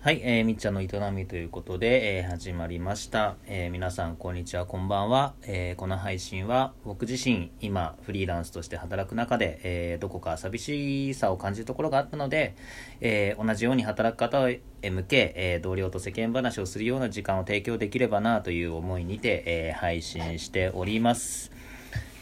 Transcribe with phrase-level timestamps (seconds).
[0.00, 12.54] はい、えー、みっちゃんの営みということで、えー始まりました、えー皆さんこんにちはこんばんは、えーこの配信は僕自身今フリーランスとして働く中で、えーどこか寂しさを感じるところがあったので、
[13.00, 21.50] えー同じように働く方へ向け、えー同僚と世間話をするような時間を提供できればなという思いにて、えー配信しております、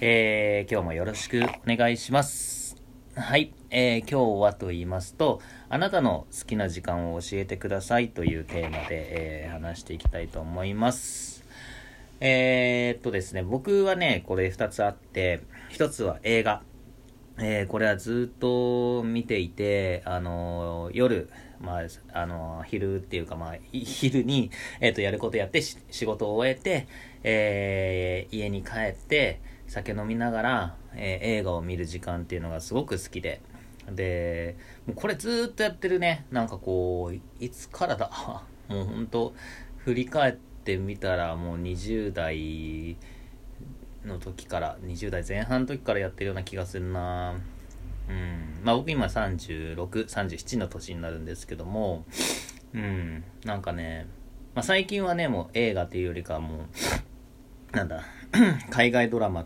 [0.00, 2.55] えー今日もよろしくお願いします。
[3.18, 5.40] はい、えー今日はと言いますと、
[5.70, 11.42] あなたの好きな時間を教えてくださいというテーマで、えー話していきたいと思います。
[12.20, 15.40] えーっとですね、僕はね、これ2つあって、
[15.70, 16.60] 1つは映画。
[17.38, 26.86] えーこれはずっと見ていて、あの夜、まあ、あの昼っていうか、まあ、 昼に、えーっと、やることやって、仕事を終えて、
[27.22, 33.40] えー家に帰って、酒飲みながら、えー映画を見る時間っていうのがすごく好きで、
[33.90, 34.56] で、
[34.86, 38.10] もうこれずっとやってるね、なんかこう、いつからだ、
[38.68, 39.34] もうほんと、
[39.78, 40.32] 振り返っ
[40.64, 42.96] てみたらもう20代
[44.04, 47.34] の時から20代前半の時からやってるような気がするな。
[48.08, 48.60] うん。
[48.64, 52.04] まあ僕今3637の年になるんですけども
[52.74, 53.24] うん。
[53.44, 54.06] なんかね、
[54.54, 56.66] まあ、最近はねもう映画っていうよりかも
[57.72, 58.04] うなんだ
[58.70, 59.44] 海外ドラマ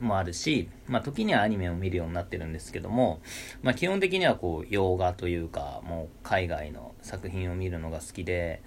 [0.00, 3.20] もあるし、まあ、時にはアニメを見るようになってるんですけども、
[3.62, 8.62] まあ、基本的にはこう洋画というかもう海外の作品を見るのが好きで、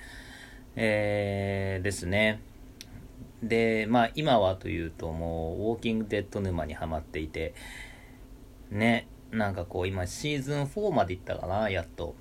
[0.75, 2.41] えー、ですね。
[3.43, 7.55] でまあ今はというともうウォーキングデッド沼にはまっていて
[8.69, 12.15] ねなんかこう今シーズン4までいったかなやっと。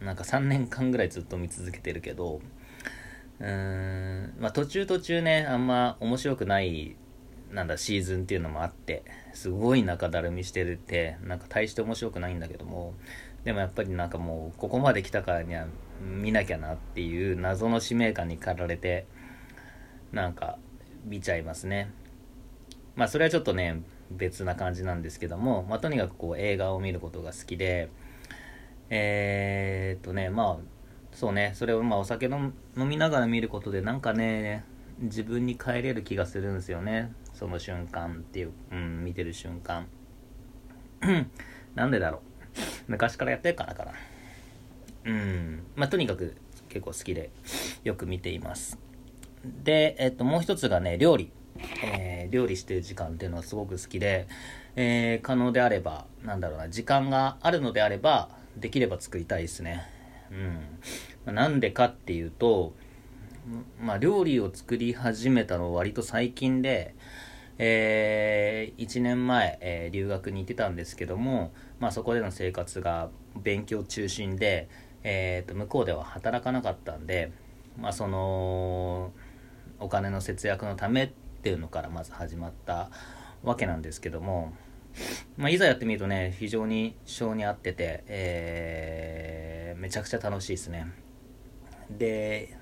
[0.00, 2.40] なんか3年間ぐらいずっと見続けてるけど
[3.40, 6.94] うーんまあ途中途中ねあんま面白くない
[7.52, 12.94] なんだシーズンっていうのもあってすごい中だるみしてるってなんか大して面白くないんだけども
[13.44, 15.66] でもやっぱりなんかもうここまで来たからには
[16.00, 19.06] 見なきゃなっていう謎の使命感に駆られて
[20.12, 20.58] なんか
[21.04, 21.90] 見ちゃいますね。
[22.96, 27.88] まあそれはちょっとね別な感じなんですけども、まあ、とにかくこう映画を見ることが好きで
[28.90, 30.82] えー、っとねまあ
[31.12, 34.64] そうねそれをまあお酒飲飲みながら見ることでなんかね
[34.98, 37.12] 自分に帰れる気がするんですよね。
[37.42, 39.88] その瞬間っていう、うん、見てる瞬間。
[41.74, 42.20] なんでだろう。
[42.86, 43.92] 昔からやってるからかな。
[45.06, 45.66] うん。
[45.74, 46.36] まあとにかく
[46.68, 47.30] 結構好きで
[47.82, 48.78] よく見ています。
[49.64, 51.32] で、えっと、もう一つがね料理、
[51.84, 54.28] えー料理してる時間っていうのはすごく好きで、
[54.76, 59.82] えー可能であればなんだろうな時間があるのであればできれば作りたいですね。
[60.30, 60.60] うん、
[61.26, 62.72] まあなんでかっていうと
[63.80, 66.94] まあ、料理を作り始めたのは割と最近で、
[67.64, 74.68] え1年前、えー留学に行ってたんですけども、まあ、そこでの生活が勉強中心で、
[75.04, 77.30] えーと向こうでは働かなかったんで、
[77.78, 79.12] まあ、その
[79.78, 81.10] お金の節約のためっ
[81.42, 82.90] ていうのからまず始まった
[83.44, 84.52] わけなんですけども、
[85.36, 90.86] まあ、いざやってみるとね非常に性に合ってて、えーめちゃくちゃ楽しいですね。
[91.90, 92.56] で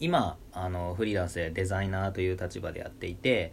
[0.00, 3.52] 今あのフリーランスでデザイナーという立場でやっていて、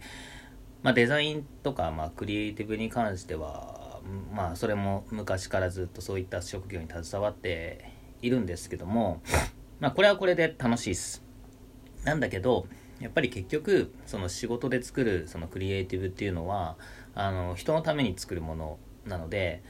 [0.84, 4.00] まあ、デザインとか、まあ、クリエイティブに関しては、
[4.34, 9.22] まあ、それも昔からずっとそういった職業に携わっているんですけども、
[9.80, 11.24] まあ、これはこれで楽しいです。
[12.04, 12.68] なんだけど
[13.00, 16.78] やっぱり結局その仕事で作るそのクリエイティブっていうのは
[17.14, 19.62] あの人のために作るものなので、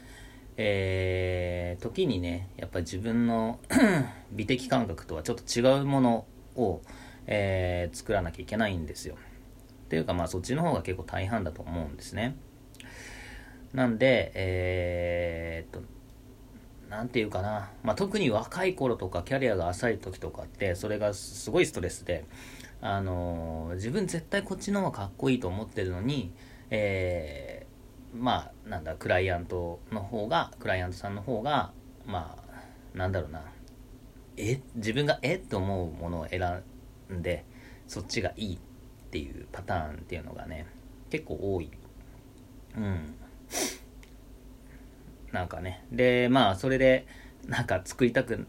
[0.55, 3.59] えー時にねやっぱ自分の
[4.31, 6.25] 美的感覚とはちょっと違うもの
[6.55, 6.81] を、
[7.27, 9.15] えー作らなきゃいけないんですよ。
[9.87, 12.35] っていうかまあそっちの方が結構大半だと思うんですね。
[13.73, 15.87] なんでえーっと
[16.89, 22.25] なんていうかな、まあ、特に若い頃とかキャリアが浅い時とかってそれがすごいストレスで、
[22.81, 26.33] あのー自分絶対こっちの方がかっこいいと思ってるのに、
[26.69, 31.71] えーまあなんだクライアントの方がクライアントさんの方が
[32.05, 33.43] まあなんだろうな。
[34.37, 34.61] え？
[34.75, 35.35] 自分がえ？
[35.35, 36.63] って思うものを選
[37.11, 37.43] んで
[37.87, 38.59] そっちがいいっ
[39.17, 40.67] ていうパターンっていうのがね
[41.09, 41.71] 結構多い。
[42.75, 43.15] うん。
[45.31, 45.83] なんかね。
[45.91, 47.07] でまあそれで
[47.47, 48.45] なんか作りたく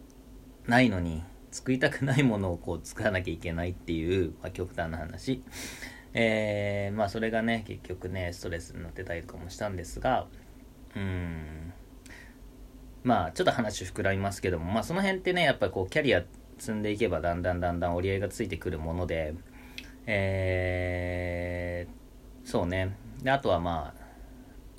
[0.67, 5.43] ないのに作りたくないものをこう作らなきゃいけないっていう、まあ、極端な話。
[6.13, 10.27] えーまあそれがね結局ねストレスになってたりとかもしたんですが
[10.95, 11.73] うん。
[13.05, 16.25] まあちょっと話膨らみますけどもまあその辺ってねやっぱこうキャリア
[16.59, 19.35] 積んでいけばだんだんだんだん折り合いがついてくるもので
[20.11, 21.99] えー
[22.49, 22.97] そうね。
[23.23, 24.03] であとはまあ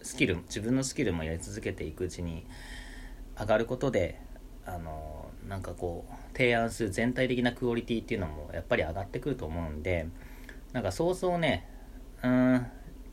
[0.01, 2.47] スキル自分のスキルもやり続けていくうちに
[3.39, 4.19] 上がることで
[4.65, 10.07] あのなんかこう提案する全体的なクオリティっていうのもやっぱり上がってくると思うんで
[10.73, 11.69] なんかそうそうね
[12.23, 12.31] うん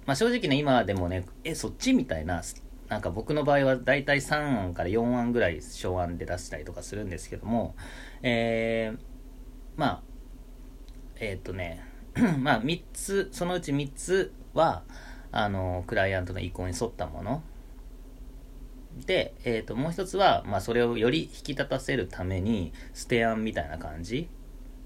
[0.07, 2.43] まあ正直ね今でもねえそっちみたいな
[2.89, 7.75] なんか僕の場合はだいたい3案から4案ぐらい小案で出したりとかするんですけども
[8.23, 8.99] えー、
[9.77, 10.03] まあ
[11.21, 11.86] えー、っとね
[12.41, 14.83] まあ3つそのうち3つは
[15.33, 17.43] あのクライアントの意向に沿ったもの。
[19.05, 24.29] で、えー、ともう一つは、まあ、それをより引き立たせるために捨て案みたいな感じ。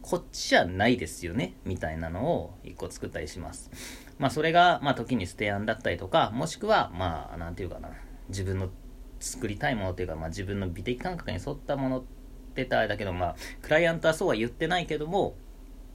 [0.03, 3.71] こっちじゃないですよねみたいなのを一個作ったりします。
[4.19, 7.91] まあそれが、まあ、時に捨て案だったりとかもしくはまあなんていうかな
[8.29, 8.71] 自分の
[9.21, 12.07] 作りたいものっていうか、まあ、自分の美的感覚に沿ったものって
[12.57, 15.37] 言ったらあれだけどまあクライアントはそうは言ってないけども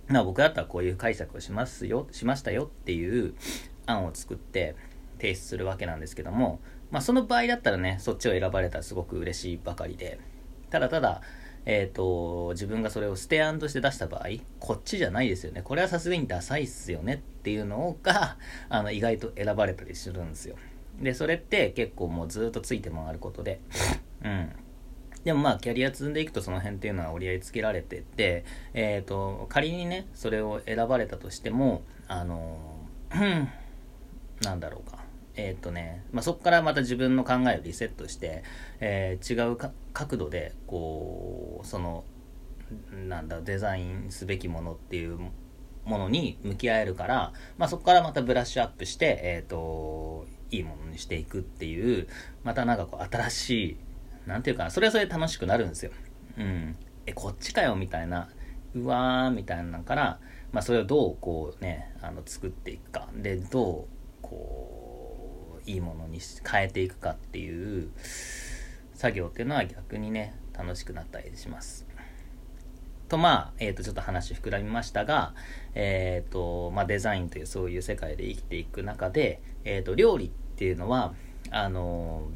[0.07, 3.33] まあ僕だったらこういう解釈をしますよしましたよっていう
[3.85, 4.75] 案を作って
[5.17, 6.59] 提出するわけなんですけども
[6.91, 10.19] まあ、その場合だったらね、そっちを選ばれたらすごく嬉しいばかりで、
[10.69, 11.21] ただただ、
[11.65, 14.27] えっ、ー、と、自分がそれをステアンとして出した場合、
[14.59, 15.61] こっちじゃないですよね。
[15.63, 18.37] これはさすがにダサいっすよねっていうのが、
[18.69, 20.55] あの、意外と選ばれたりするんですよ。
[21.01, 23.59] で、それって結構もうずっとついて回ることで、
[24.23, 24.51] うん。
[25.25, 32.87] でもまあ、キャリア積んでいくとその辺っていうのは折り合いつけられてて、えっ、ー、と、仮にね、それを選ばれたとしても、あの、
[34.43, 35.03] なんだろうか。
[35.35, 38.43] えー、っとね、まあ、そこからまた自分の考えをリセットして、
[38.79, 39.57] えー、違う
[39.93, 42.05] 角度でこうその
[43.07, 45.19] なんだデザインすべきものっていう
[45.83, 52.07] ものに向き合えるから、まあ、そこからまたブラッシュアップして、えーと、いいものにしていくっていう
[52.43, 53.77] またなんかこう新しい
[54.27, 55.91] なんていうかそれはそれで楽しくなるんですよ。
[56.37, 56.75] うん、
[57.05, 58.29] えこっちかよみたいな
[58.73, 60.19] うわーみたいなのから、
[60.51, 66.19] まあ、それをどうこうねあの作っていくかでどうこういいものに
[66.49, 67.89] 変えていくかっていう
[68.93, 71.87] 作業っていうのは逆にね楽しくなったりします。
[73.07, 75.35] とまあ、えー、とちょっと話膨らみましたが、
[75.75, 81.13] えーとまあ、デザインというそういう世界で生きていく中で、えー、と料理っていうのは
[81.51, 82.29] あの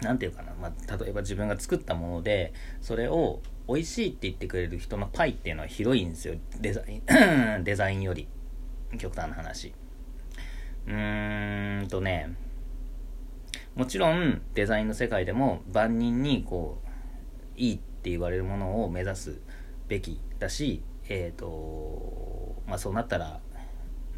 [0.00, 6.34] 何て言うかな、まあ、例えば自分が作ったものでそれを美味しいって言ってくれる人のパイっていうのは広いんですよ。
[6.60, 7.02] デザイン
[7.64, 8.28] デザインより。
[8.96, 9.74] 極端な話。
[10.86, 12.34] うーんとね
[13.74, 16.88] もちろんデザインの世界でも万人にこう
[17.60, 19.40] いいって言われるものを目指す
[19.86, 23.40] べきだしえっ、ー、とまあそうなったら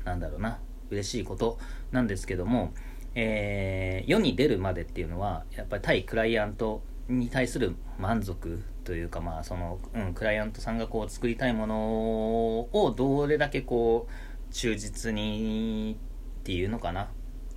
[0.05, 0.61] なんだろうな
[0.91, 1.59] 嬉しいこと
[1.93, 2.73] なんですけども、
[3.15, 15.97] えー、世に出るまでっていうのはやっぱり対クライアントに対する満足というかまあその、うん、クライアントさんがこう作りたいものをどれだけこう忠実に
[16.41, 17.11] っていうのかな。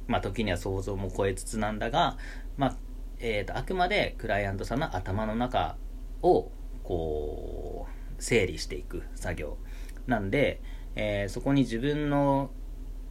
[0.05, 2.17] まあ、時には想像も超えつつなんだが、
[2.57, 2.75] まあ
[3.19, 5.77] えーと、あくまでクライアントさんの頭の中
[6.21, 6.51] を
[6.83, 7.87] こ
[8.19, 9.57] う整理していく作業
[10.05, 10.61] なんで、
[10.95, 12.51] えー、そこに自分の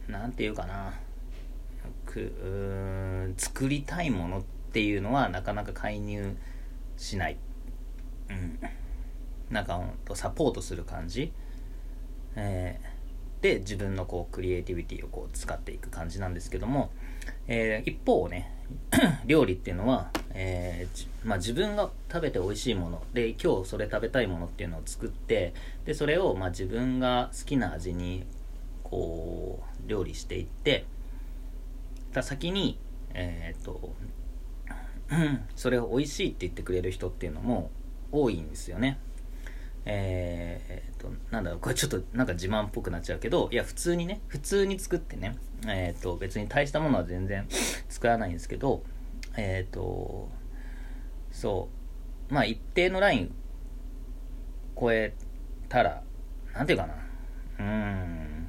[0.07, 0.93] 何て言うかな。
[2.13, 6.37] く作りたいものっていうのはなかなか介入
[6.97, 7.37] しない、
[8.29, 8.59] うん、
[9.49, 11.31] なんかほんとサポートする感じ、
[12.35, 12.93] えー
[13.43, 16.91] で自分のこうクリエイティビティをこう使っていく感じなんですけども、
[17.45, 18.49] えー、一方ね
[19.27, 23.03] 料理っていうのは、えー、まあ、自分が食べて美味しいもの。
[23.13, 25.53] で今日それ食べたいものっていうのを作って
[25.83, 28.25] でそれをま自分が好きな味に
[28.81, 30.85] こう料理していって
[32.13, 32.79] た先に
[33.13, 33.93] えっ、と
[35.55, 37.69] それを美味しいって言ってくれる人っていうのも
[38.11, 38.99] 多いんですよね。
[39.85, 45.35] えー、っと、なんだろう、これちょっとなんか自慢っぽくなっちゃうけど、いや、普通にね、普通に作ってね、
[45.67, 47.45] えー、っと、別に大したものは全然
[47.89, 48.83] 作らないんですけど、
[49.35, 50.29] えー、っと、
[51.31, 51.69] そ
[52.29, 53.35] う、まあ一定のライン
[54.79, 55.13] 超え
[55.67, 56.01] たら、
[56.53, 56.93] なんていうかな、
[57.59, 58.47] うん、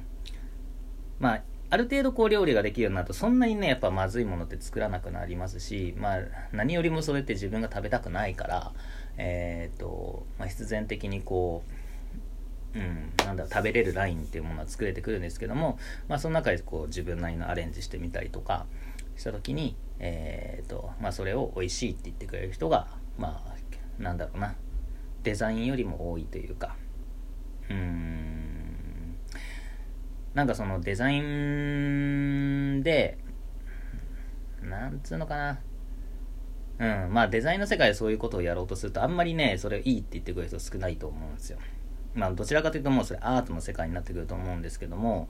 [1.19, 1.43] まあ、
[1.75, 6.19] ある程度こう料理ができるようになるとそんなにねやっぱまずいものって作らなくなりますしまあ
[6.53, 8.71] 何よりもそれって自分が食べたくないから
[9.17, 11.63] えっ、ー、と、まあ、必然的にこ
[12.73, 15.77] う、うん、なんだ食べれるラインっていうものは作れてくるんですけども、
[16.07, 18.65] まあ、その中でこう自分なりのアレンジしてみたりとか
[19.17, 24.55] した時に、えっ、ー、とまあ、それを美味しいって言ってくれる人がまあなんだろうな
[25.23, 26.77] デザインよりも多いというか
[27.69, 28.34] うん。
[30.35, 33.17] なんかそのデザインで
[34.61, 35.59] なんつうのかな。
[36.77, 41.57] うん、まあデザインの世界でそういうことをやろうとするとあんまりねそれいいって言ってくれる人少ないと思うんですよ。
[42.13, 45.29] まあどちらかというともうそれアートの世界になってくると思うんですけども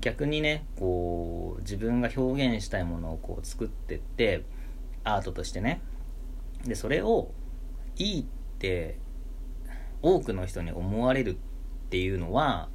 [0.00, 4.44] 逆にねこう自分が表現したいものをこう作ってって
[5.02, 5.80] アートとしてね。
[6.64, 7.32] でそれを
[7.96, 8.98] いいっって
[10.02, 11.36] 多くの人に思われるっ
[11.88, 12.68] ていうのは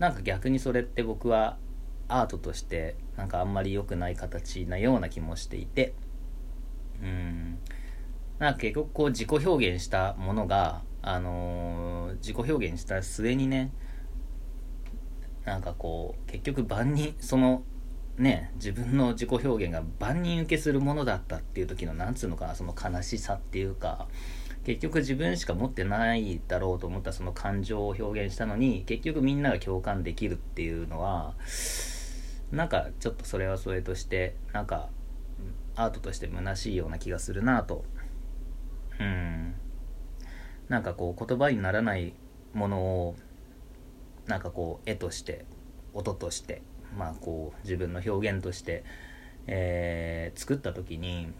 [0.00, 1.58] なんか逆にそれって僕は
[2.08, 5.94] アートとしてなんかあんまり良くない形なような気もしていて。
[7.00, 7.58] うん。
[8.40, 13.70] なんか結局こう自己表現したものがあのー、自己表現した末にね
[15.44, 17.62] なんかこう結局万人その
[18.16, 24.08] ね自分の自己表現が万人受けするものだったっていう時のなんつうのかなその悲しさっていうか
[24.64, 31.34] 結局自分しか持ってないだろうと思ったその感情を表現したのに結局みんなが共感できるっていうのは
[32.52, 34.90] なんかちょっとそれはそれとしてなんか
[35.76, 37.84] アートとして虚しいような気がするなと。
[38.98, 39.54] うん。
[40.68, 42.12] なんかこう言葉にならない
[42.52, 43.16] ものを
[44.26, 45.44] なんかこう絵として
[45.94, 46.62] 音として
[46.96, 48.84] まあこう自分の表現として、
[49.46, 51.32] えー、作った時に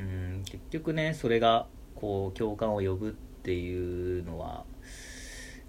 [0.00, 4.64] うん結局ねそれがこう共感を呼ぶっていうのは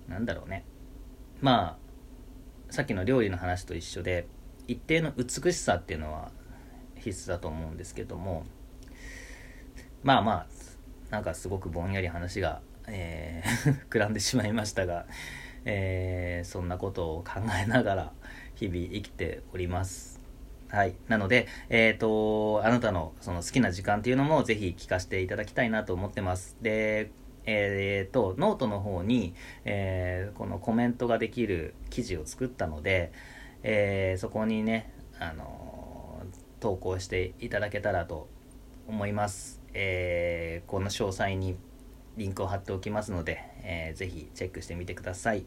[0.07, 0.63] 何だろうね
[1.41, 1.77] ま
[2.69, 4.27] あさっきの料理の話と一緒で
[4.67, 6.31] 一定の美しさっていうのは
[6.95, 8.45] 必須だと思うんですけども
[10.03, 10.47] まあまあ
[11.09, 15.05] なんかすごくぼんやり話が、えー、 膨らんでしまいましたが、
[15.65, 18.13] えー、そんなことを考えながら
[18.55, 20.20] 日々生きております。
[20.71, 20.95] はい。
[21.09, 26.55] なので、えっ、ー、と、あなたのその好きな時間っていうのもぜひ聞かせていただきたいなと思ってます。
[26.61, 27.11] で、
[27.45, 29.35] えっ、ー、と、ノートの方に、
[29.65, 33.11] えー、このコメントができる記事を作ったので、
[33.63, 36.23] えそこにね、あの
[36.59, 38.29] 投稿していただけたらと
[38.87, 39.61] 思います。
[39.73, 41.57] えーこの詳細に
[42.17, 45.45] リンクを貼っておきますので、えー、ぜひチェックしてみてください。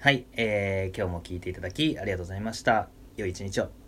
[0.00, 2.88] はい、えー、今日も聴いていただきありがとうございました。
[3.16, 3.87] 良い一日を。